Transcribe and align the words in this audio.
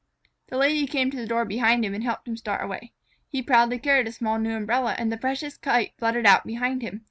The 0.47 0.57
Lady 0.57 0.87
came 0.87 1.11
to 1.11 1.17
the 1.17 1.27
door 1.27 1.45
behind 1.45 1.85
him 1.85 1.93
and 1.93 2.03
helped 2.03 2.27
him 2.27 2.35
start 2.35 2.63
away. 2.63 2.91
He 3.27 3.43
proudly 3.43 3.77
carried 3.77 4.07
a 4.07 4.11
small 4.11 4.39
new 4.39 4.55
umbrella, 4.55 4.95
and 4.97 5.11
the 5.11 5.15
precious 5.15 5.57
kite 5.57 5.93
fluttered 5.99 6.25
out 6.25 6.43
behind 6.43 6.81
him. 6.81 6.99